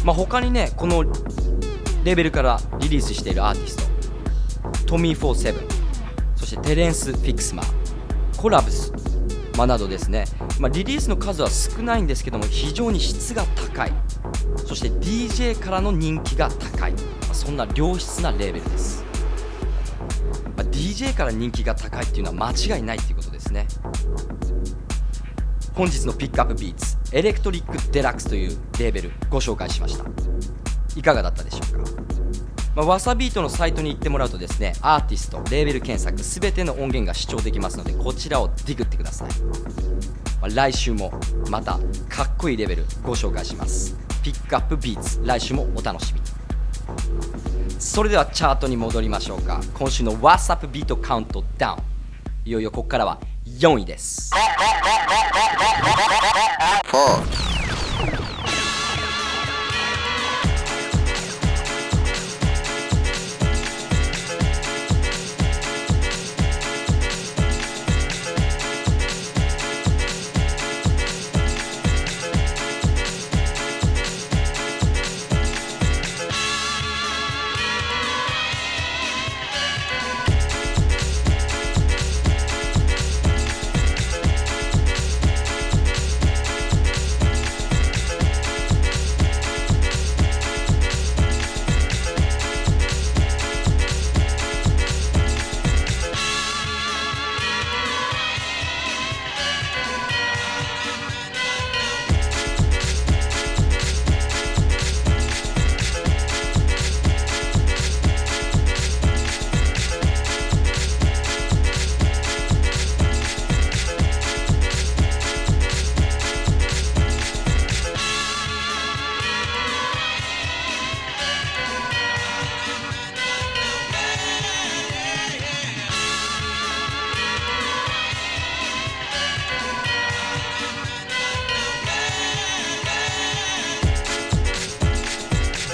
[0.05, 1.05] まあ、他にねこの
[2.05, 3.77] レーベルからリリースしているアーティス
[4.85, 5.69] トトミー・フォー・セブン
[6.37, 7.67] そしてテレンス・フィックスマー
[8.37, 8.93] コラブス、
[9.57, 10.25] まあ、などですね、
[10.59, 13.93] まあ、リリースの数は少ないんですけども非常に質が高い。
[14.67, 16.99] そして DJ からの人気が高い、ま
[17.31, 18.98] あ、そんな良質なレーベルです。
[20.99, 23.69] DJ から人気が高いっていうのは間違いないっていうことですね。
[25.73, 30.05] 本日のピックアップビーツエレクトリックデラックスというレーベルご紹介しました。
[30.97, 31.91] いかがだったでしょうか？
[32.75, 39.29] まあ、ワサビートのサイトに行ってもらうとですねアーティストレーベル検索すべての音源が試聴できますのでこちらをディグってください、
[40.41, 41.13] まあ来週も
[41.49, 41.79] また
[42.09, 43.97] かっこいいレーベルご紹介します。
[44.25, 46.38] ピックアップビーツ来週もお楽しみに。
[47.79, 49.61] それではチャートに戻りましょうか。
[49.75, 51.79] 今週の WhatsApp ビートカウントダウン
[52.45, 54.31] いよいよここからは4位です。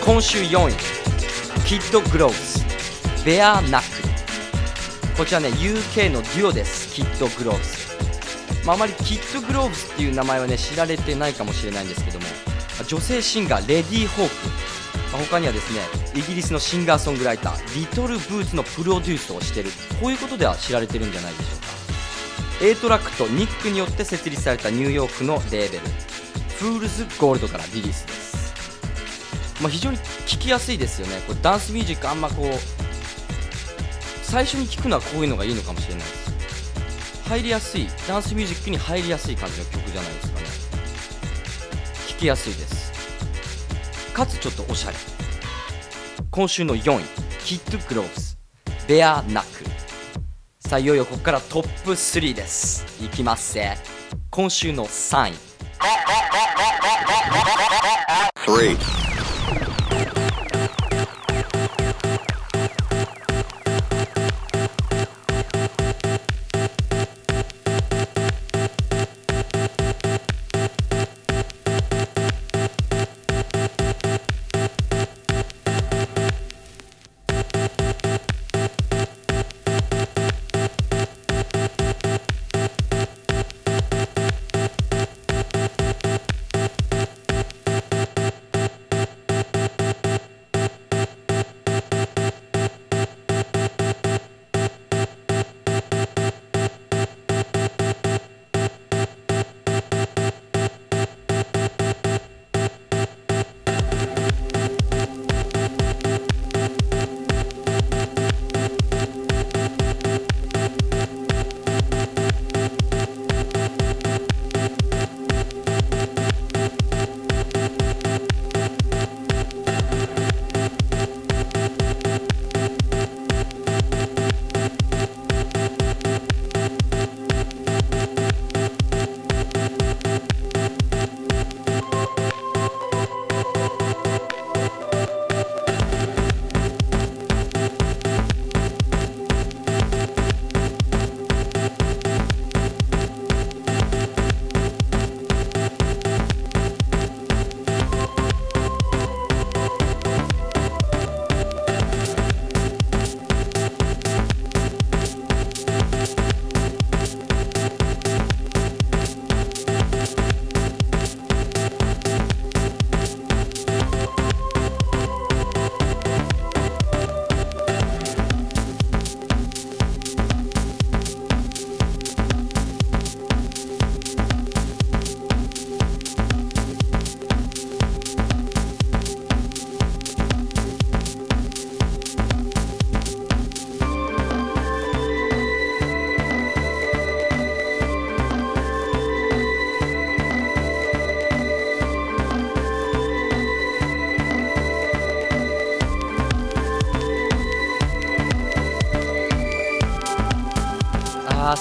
[0.04, 0.74] 今週4位。
[1.66, 6.94] キッドグローズベアナックルこちらね UK のデュオです。
[6.94, 12.26] キッドグローズ、まあ、あまりキッドグローブスっていう名前はね知られてないかもしれないんですけども。
[12.86, 14.34] 女性シンガーレディ・ホーク、
[15.10, 15.80] まあ他にはですね
[16.14, 19.70] イギリスのシンガーソングライターリトル・ブーツのプロデュースをしている。
[20.02, 22.66] こういうことでは知られてるんじゃないでしょうか。
[22.66, 25.86] A トラックとニックによって設立されたニューヨークのレーベル。
[26.58, 28.23] フールズ・ゴールドからリリースです。
[29.60, 31.22] まあ、非常に聴きやすいですよね。
[31.26, 32.48] これダンスミュージックあんまこう
[34.22, 36.24] 最初に聴くのはこういうのがいいのかもしれないです。
[37.28, 40.46] 入りやすいダンスミュージックに入りやすい感じの曲じゃないですかね。
[42.08, 42.92] 聴きやすいです。
[44.12, 44.96] かつちょっとおしゃれ。
[46.30, 47.04] 今週の4位
[47.44, 48.38] キッドグローブス
[48.88, 49.64] ベアナック。
[50.68, 52.84] さあいよいよここからトップ3です。
[53.02, 53.78] いきますぜ。
[54.30, 55.34] 今週の3位。
[58.46, 58.94] 3「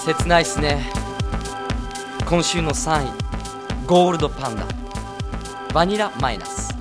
[0.03, 0.83] 切ないっすね。
[2.25, 4.67] 今週の3位ゴールドパンダ。
[5.73, 6.75] バニラマイナス、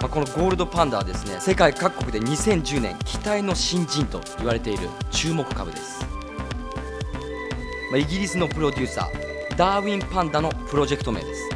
[0.00, 6.06] まあ、このゴールドパンダはですね世界各国で2010年期待の新人と言われている注目株です、
[7.90, 11.50] まあ、イギリスのプロデューサーダーウィンパンダのプロジェクト名です。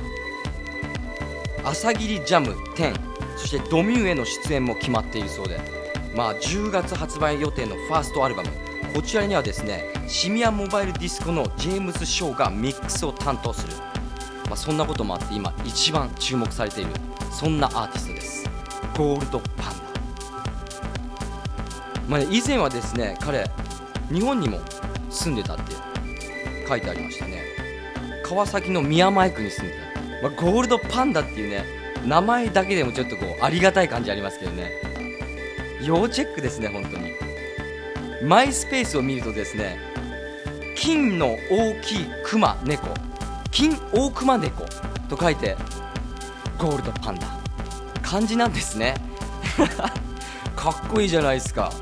[1.64, 2.94] 朝霧ジャム10
[3.38, 5.58] そしてドミューへの出演も決まっているそうで
[6.14, 8.50] まあ10月発売予定のファーストアルバム
[8.94, 13.74] こちらにはですねシミアモバイルディスコのジェームズ・ショーがミックスを担当する、
[14.46, 16.90] まあ、そんなこともあって今一番注目されている
[17.30, 18.50] そんなアーティストです。
[18.96, 19.70] ゴールドパンダ、
[22.08, 23.44] まあね、以前はですね彼
[24.10, 24.60] 日本にも
[25.10, 25.74] 住んでたって
[26.66, 27.42] 書いてありましたね。
[28.24, 29.76] 川崎の宮前区に住んで
[30.22, 31.64] た、まあ、ゴールドパンダっていうね
[32.06, 34.72] 名前だけでもちょっとこうありがたい感じありますけどね。
[35.82, 37.12] 要チェックですね本当に。
[38.22, 39.78] マイスペースを見るとですね
[40.80, 42.86] 金の大きいクマ猫。
[43.50, 44.64] 金大クマ猫。
[45.08, 45.56] と書いて
[46.56, 47.26] ゴールドパンダ。
[48.00, 48.94] 漢字なんですね。
[50.54, 51.72] かっこいいじゃないですか。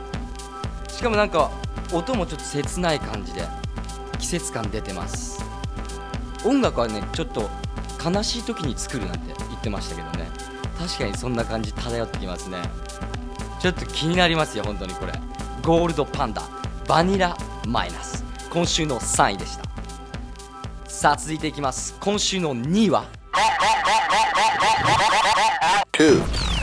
[0.88, 1.50] しかもなんか
[1.92, 3.46] 音もちょっと切ない感じで
[4.18, 5.44] 季節感出てます。
[6.46, 7.50] 音楽はねちょっと
[8.02, 10.26] 悲しい時に作るなんて言ってましたけどね。
[10.78, 12.62] 確かにそんな感じ漂ってきますね。
[13.60, 15.12] ちょっと気になりますよ本当にこれ。
[15.62, 16.42] ゴールドパンダ。
[16.88, 17.36] バニラ
[17.66, 18.25] マイナス。
[18.56, 19.64] 今週の3位でした。
[20.88, 21.94] さあ続いていきます。
[22.00, 23.04] 今週の2位は
[25.92, 26.55] ？2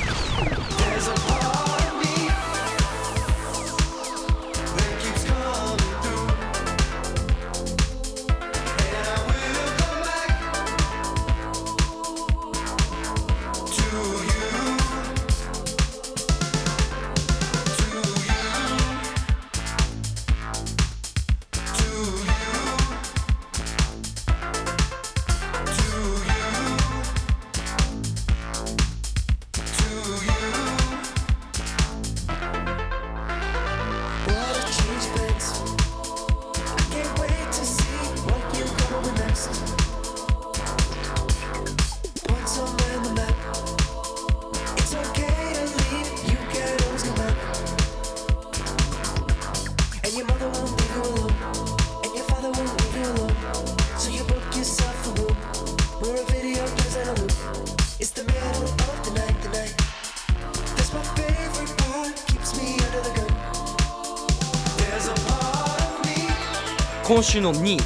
[67.06, 67.78] 今週の2位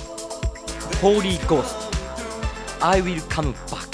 [0.99, 1.91] ホーリーゴース
[2.79, 3.85] ト I will come back.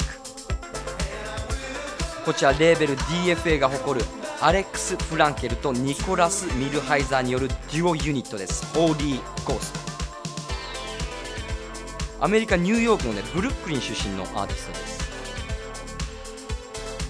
[2.24, 4.06] こちらレーベル DFA が誇る
[4.40, 8.64] アレックス・フランケルとニコラス・ミルハイザーによるデュオユニットです。
[8.74, 9.84] ホーリーゴースト
[12.24, 14.93] アメリカ・ニューヨークのねブルックリン出身のアーティストです。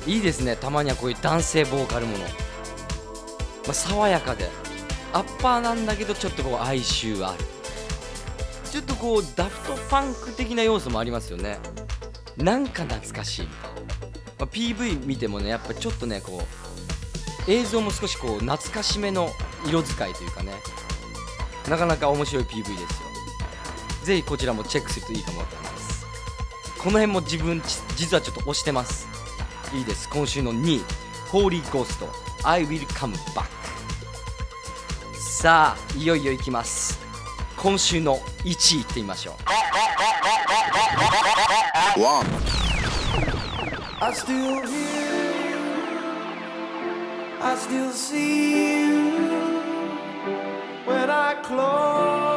[0.06, 0.56] いいですね。
[0.56, 2.30] たまにはこういう男性ボーカルもの、ま
[3.70, 4.50] あ、爽やかで。
[5.12, 7.44] アッパーなんだけどちょっとこう哀愁ある。
[8.70, 11.58] ちょっとこうダフトパンク的な要素もありますよね。
[12.36, 13.52] なんか懐かしい、ま
[14.40, 16.42] あ PV 見てもねやっぱちょっとねこ
[17.46, 19.30] う映像も少しこう懐かしめの
[19.64, 20.52] 色使いというかね。
[21.68, 22.86] なかなか面白い PV ですよ。
[24.02, 26.06] ぜひこちらもチェックするといいかもと思います。
[26.78, 27.62] この辺も自分
[27.96, 29.13] 実はちょっと押してます。
[29.74, 30.80] いいです今週の2位
[31.30, 32.08] ホーリーゴースト
[32.44, 33.44] I will come back
[35.18, 36.98] さあいよいよいきます
[37.56, 39.32] 今週の1位いってみましょ
[41.96, 42.26] う one,
[44.00, 45.56] I still hear you.
[47.40, 49.20] I still see you
[50.86, 52.33] when I close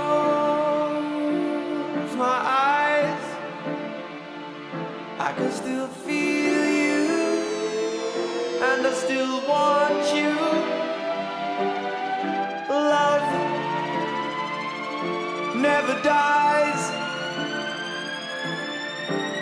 [15.88, 16.92] never dies.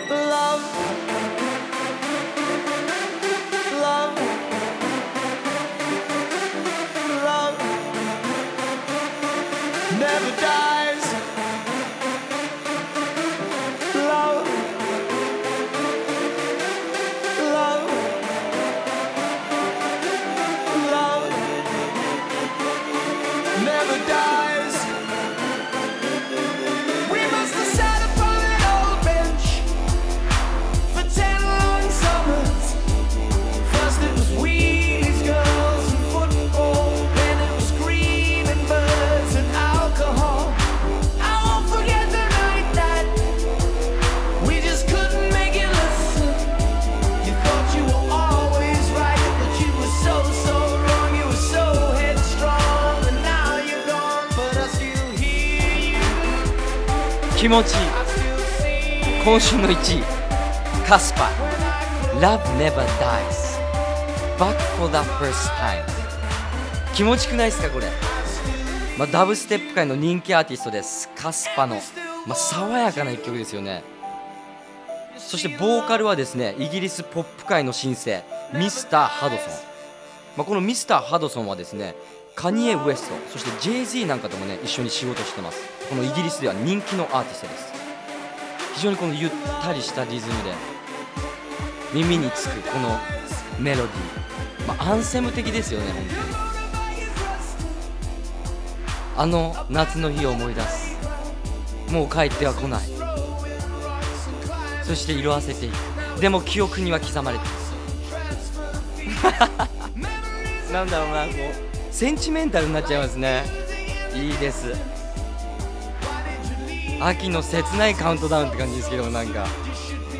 [0.08, 0.62] Love.
[3.72, 4.18] Love.
[7.24, 7.58] Love.
[9.98, 11.04] Never dies.
[13.94, 14.46] Love.
[17.40, 17.90] Love.
[20.92, 21.30] Love.
[23.64, 24.35] Never dies.
[57.46, 57.80] 気持ちいい。
[59.24, 60.02] 今週の1位。
[60.84, 61.30] カスパ
[62.18, 63.60] Love Never Dies.
[64.36, 65.84] Back for the First Time.
[66.92, 67.86] 気持ちくないですかこれ、
[68.98, 71.08] まあ、ダブステップ界の人気アーティストです。
[71.14, 71.76] カスパの、
[72.26, 73.84] まあ、爽やかな一曲ですよね。
[75.16, 78.22] そしてボーカルはですねイギリスポップ界の新星
[78.54, 79.46] ミスター・ハドソン、
[80.36, 81.94] まあ、このミスター・ハドソンはですね
[82.34, 85.75] カニエ・ウエストそして Jay-Z なんかともね一緒に仕事してます。
[85.88, 87.72] このイギリスでは人気のアーティストです。
[88.74, 89.30] 非常にこのゆっ
[89.62, 90.52] たりしたリズムで
[91.94, 92.98] 耳につくこの
[93.58, 96.18] メロディー、まあ、アンセム的ですよね本当に。
[99.18, 100.96] あの夏の日を思い出す。
[101.90, 102.88] もう帰っては来ない。
[104.82, 106.20] そして色あせていく。
[106.20, 107.66] でも記憶には刻まれてます
[110.72, 111.94] なんだろうなこう。
[111.94, 113.44] センチメンタルになっちゃいますね。
[114.14, 114.95] いいです
[117.00, 119.46] 秋の切ないカウントダウンって感じですけどなんか。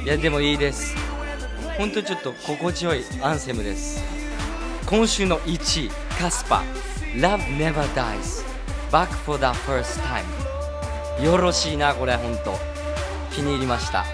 [0.05, 0.95] いやでもいいです。
[1.79, 4.03] 本当にちょっと心地よいアンセムです。
[4.87, 6.63] 今週の1位カスパ
[7.15, 8.45] Love Never Dies.
[8.93, 11.25] Back for the First Time.
[11.25, 12.55] よろしいなこれ本当。
[13.35, 14.05] 気に入りました。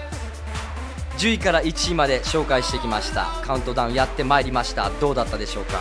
[1.17, 3.25] 10位から1位まで紹介してきました。
[3.43, 4.89] カウントダウンやってまいりました。
[4.99, 5.79] どうだったでしょうか？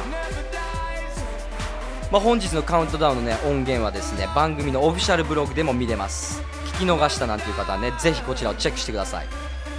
[2.12, 6.42] まあ、本日のカウントダウンの、ね、音源はですね番組のオフィシャルブログでも見れます。
[6.74, 9.26] 聞き逃したなんていう方はねぜひこちらをチェックしてください。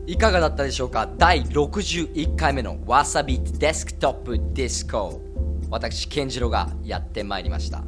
[0.08, 1.10] いかがだったでしょうか？
[1.18, 5.22] 第61回目のわさびデスクトップディスコ。
[5.70, 7.82] 私健次郎がやってまいりました。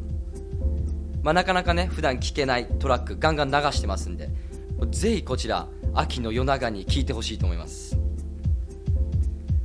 [1.22, 4.30] まあなかなかね普段聞けないトラックガンガン流してますんで
[4.92, 7.98] ぜひこちら秋の夜長に聞いてほしいと思います。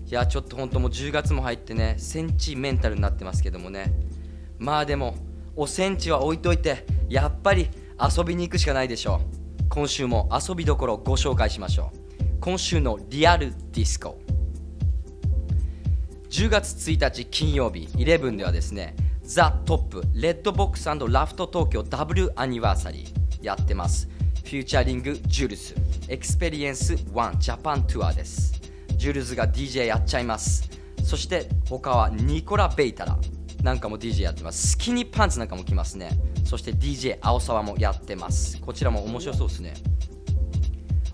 [0.07, 3.91] いやちょっと本当もう10月も入ってねセンチメンタルになってますけどもね。
[4.63, 5.15] まあでも
[5.57, 7.67] おセンチは置いといてやっぱり
[7.99, 9.19] 遊びに行くしかないでしょ
[9.61, 9.63] う。
[9.67, 12.23] 今週も遊びどころをご紹介しましょう。
[12.39, 14.17] 今週のリアルディスコ。
[16.29, 24.07] 10月1日金曜日11ではですねザ・トップレッドボックスラフト東京ダブルアニバーサリーやってます。
[24.45, 25.75] フューチャリングジュルス。
[26.07, 28.61] エクスペリエンス1ジャパンツアーです。
[28.95, 30.69] ジュルズが DJ やっちゃいます。
[31.03, 33.17] そして他はニコラ・ベイタラ。
[33.63, 34.71] なんかも DJ やってます。
[34.71, 36.11] スキニパンツなんかも来ますね。
[36.43, 38.59] そして DJ 青沢もやってます。
[38.59, 39.73] こちらも面白そうですね。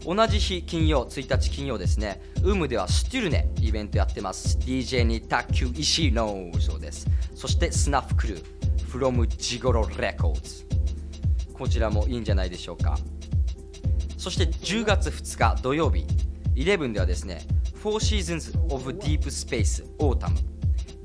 [0.04, 2.20] 同じ日金曜1日金曜ですね。
[2.44, 4.58] ウムではステュルネイベントやってます。
[4.58, 7.08] DJ に卓球石のそうです。
[7.36, 8.44] そしてスナッフクルー
[8.92, 10.66] from ジゴロレコーズ。
[11.54, 12.98] こちらもいいんじゃないでしょうか。
[14.18, 16.04] そして10月2日土曜日
[16.56, 17.46] 11ではですね
[17.84, 20.36] Four Seasons of Deep Space Autumn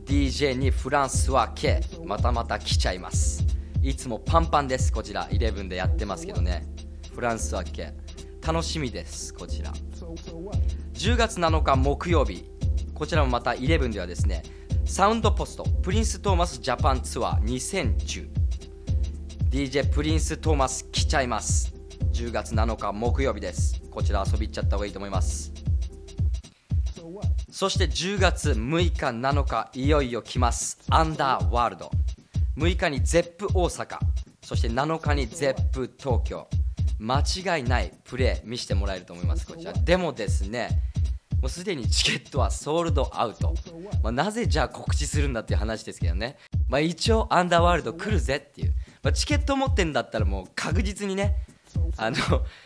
[0.05, 3.45] DJ にフランスは K またまた来ちゃいます。
[3.83, 5.29] いつもパンパンですこちら。
[5.29, 6.67] 11でやってますけどね。
[7.15, 7.95] フランスは K
[8.47, 9.73] 楽しみですこちら。
[10.95, 12.45] 10月7日木曜日。
[12.95, 14.43] こちらもまた11ではですね
[14.85, 17.43] サウンドポストプリンス・トーマス・ジャパンツアー
[19.51, 21.73] 2010DJ プリンス・トーマス来ちゃいます。
[22.13, 23.83] 10月7日木曜日です。
[23.91, 25.64] こちら遊び行っちゃった方がいいと思います。
[27.55, 30.77] そして10月6日7日いよいよ来ます。
[30.91, 31.89] アンダーワールド。
[32.57, 33.99] 6日に Zepp 大阪。
[34.43, 36.49] そして7日に Zepp 東京。
[36.99, 39.73] 間違いないプレー見せてもらえると思いますこちら。
[39.73, 40.83] でもですね
[41.41, 43.55] もうすでにチケットはソールドアウト、
[44.03, 46.37] まあ、なぜじゃあ告知するんだっていう話ですけどね、
[46.69, 51.37] まあ、一応アンダーワールド来るぜっていう、まあ、チケット持ってんだったらもう確実にね
[51.99, 52.17] あの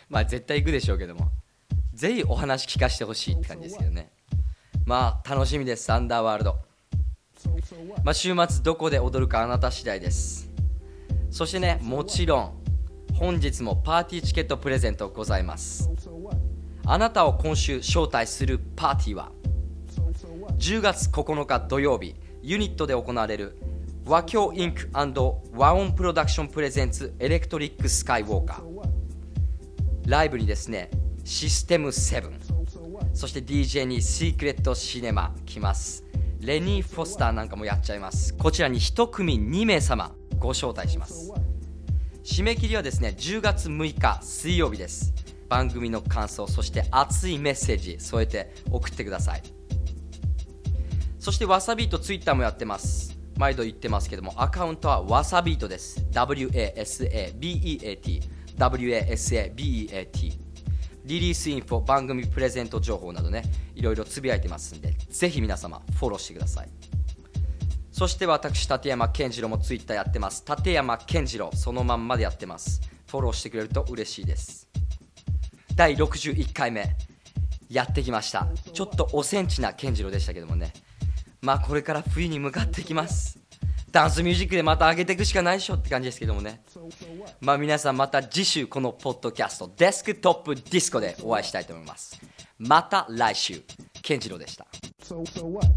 [0.09, 1.29] まあ絶対行くでしょうけども
[1.93, 4.09] ぜひお話聞かせてほしいって感じですけどね。
[4.89, 6.55] まあ楽しみですアンダーワールド、
[8.03, 10.49] まあ、週末どこで踊るかあなた次第です。
[11.29, 12.53] そしてねもちろん
[13.13, 15.91] 本日もパーティーチケットプレゼントございます。
[16.87, 19.31] あなたを今週招待するパーティーは
[20.57, 23.59] 10月9日土曜日ユニットで行われる
[24.07, 24.89] 和教インク
[25.53, 28.63] 和音プロダクションプレゼンツエレクトリックスカイウォーカー
[30.07, 30.89] ライブにですね
[31.23, 32.48] システム7
[33.13, 36.03] そして DJ にシークレットシネマ来ます。
[36.39, 38.33] レニー・フォスターなんかもやっちゃいます。
[38.35, 41.31] こちらに1組2名様ご招待します。
[42.23, 45.13] 締め切りはですね10月6日水曜日です。
[45.49, 49.43] 番組の感想そして熱いメッセージ添えて送ってください。
[51.19, 53.17] そしてわさビートツイッターもやってます。
[53.37, 56.05] 毎度言ってますけどもアカウントはわさビートです。
[56.11, 57.41] WASABEAT
[58.57, 60.39] WASABEAT
[61.09, 63.43] リリースインフォ番組プレゼント情報などね
[63.73, 66.69] いろいろつぶやいてますんでぜひ皆様フォローしてください。
[67.91, 70.45] そして私立山健次郎もツイッターやってます。
[70.47, 72.79] 立山健次郎そのまんまでやってます。
[73.07, 74.69] フォローしてくれると嬉しいです。
[75.75, 76.95] 第61回目
[77.71, 78.47] やってきました。
[78.71, 80.73] ちょっとおセンチな健次郎でしたけどもね。
[81.41, 83.38] まあこれから冬に向かってきます。
[83.91, 86.61] ダンスミュージックでまた上げていくしかないでしょって感じですけどもね。
[87.41, 92.19] まあ皆さんまた次週このポッドキャストデスクトップディスコでお会いしたいと思います。
[92.57, 93.61] また来週。
[94.01, 94.65] 健次郎でした。
[95.03, 95.67] So, so what?